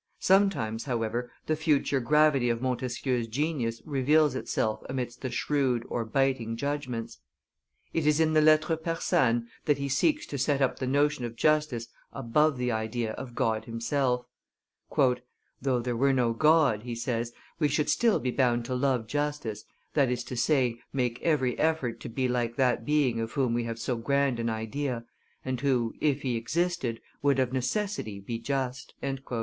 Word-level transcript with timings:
Sometimes, 0.19 0.85
however, 0.85 1.29
the 1.45 1.55
future 1.55 1.99
gravity 1.99 2.49
of 2.49 2.59
Montesquieu's 2.59 3.27
genius 3.27 3.83
reveals 3.85 4.33
itself 4.33 4.81
amidst 4.89 5.21
the 5.21 5.29
shrewd 5.29 5.85
or 5.89 6.03
biting 6.05 6.57
judgments. 6.57 7.19
It 7.93 8.07
is 8.07 8.19
in 8.19 8.33
the 8.33 8.41
Lettres 8.41 8.79
persanes 8.83 9.43
that 9.65 9.77
he 9.77 9.87
seeks 9.87 10.25
to 10.25 10.39
set 10.39 10.59
up 10.59 10.79
the 10.79 10.87
notion 10.87 11.23
of 11.23 11.35
justice 11.35 11.85
above 12.11 12.57
the 12.57 12.71
idea 12.71 13.11
of 13.11 13.35
God 13.35 13.65
himself. 13.65 14.25
"Though 14.89 15.13
there 15.79 15.95
were 15.95 16.13
no 16.13 16.33
God," 16.33 16.81
he 16.81 16.95
says, 16.95 17.31
"we 17.59 17.67
should 17.67 17.87
still 17.87 18.17
be 18.19 18.31
bound 18.31 18.65
to 18.65 18.73
love 18.73 19.05
justice, 19.05 19.65
that 19.93 20.09
is 20.09 20.23
to 20.23 20.35
say, 20.35 20.79
make 20.91 21.21
every 21.21 21.59
effort 21.59 21.99
to 21.99 22.09
be 22.09 22.27
like 22.27 22.55
that 22.55 22.85
Being 22.85 23.19
of 23.19 23.33
whom 23.33 23.53
we 23.53 23.65
have 23.65 23.77
so 23.77 23.97
grand 23.97 24.39
an 24.39 24.49
idea, 24.49 25.05
and 25.45 25.61
who, 25.61 25.93
if 26.01 26.23
He 26.23 26.37
existed, 26.37 26.99
would 27.21 27.37
of 27.37 27.53
necessity 27.53 28.19
be 28.19 28.39
just." 28.39 28.95